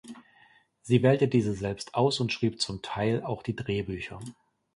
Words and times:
Sie 0.81 1.03
wählte 1.03 1.27
diese 1.27 1.53
selbst 1.53 1.93
aus 1.93 2.19
und 2.21 2.33
schrieb 2.33 2.59
zum 2.59 2.81
Teil 2.81 3.21
auch 3.23 3.43
die 3.43 3.55
Drehbücher. 3.55 4.19